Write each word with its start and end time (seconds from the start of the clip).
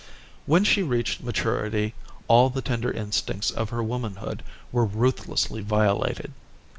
When 0.47 0.63
she 0.63 0.81
reached 0.81 1.21
maturity 1.21 1.93
all 2.27 2.49
the 2.49 2.63
tender 2.63 2.89
instincts 2.91 3.51
of 3.51 3.69
her 3.69 3.83
womanhood 3.83 4.41
were 4.71 4.83
ruthlessly 4.83 5.61
violated. 5.61 6.33